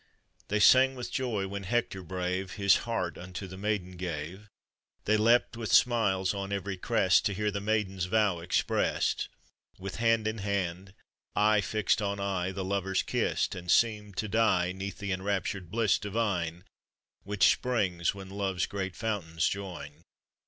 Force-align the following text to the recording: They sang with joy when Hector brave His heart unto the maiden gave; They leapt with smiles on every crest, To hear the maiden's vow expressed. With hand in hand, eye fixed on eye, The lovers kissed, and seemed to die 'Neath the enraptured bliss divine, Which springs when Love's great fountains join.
They 0.47 0.59
sang 0.59 0.95
with 0.95 1.11
joy 1.11 1.45
when 1.47 1.61
Hector 1.61 2.01
brave 2.01 2.53
His 2.53 2.75
heart 2.89 3.19
unto 3.19 3.45
the 3.45 3.55
maiden 3.55 3.97
gave; 3.97 4.49
They 5.05 5.15
leapt 5.15 5.55
with 5.55 5.71
smiles 5.71 6.33
on 6.33 6.51
every 6.51 6.75
crest, 6.75 7.23
To 7.27 7.35
hear 7.35 7.51
the 7.51 7.61
maiden's 7.61 8.05
vow 8.05 8.39
expressed. 8.39 9.29
With 9.77 9.97
hand 9.97 10.27
in 10.27 10.39
hand, 10.39 10.95
eye 11.35 11.61
fixed 11.61 12.01
on 12.01 12.19
eye, 12.19 12.51
The 12.51 12.65
lovers 12.65 13.03
kissed, 13.03 13.53
and 13.53 13.69
seemed 13.69 14.17
to 14.17 14.27
die 14.27 14.71
'Neath 14.71 14.97
the 14.97 15.11
enraptured 15.11 15.69
bliss 15.69 15.99
divine, 15.99 16.63
Which 17.21 17.51
springs 17.51 18.15
when 18.15 18.31
Love's 18.31 18.65
great 18.65 18.95
fountains 18.95 19.47
join. 19.47 20.01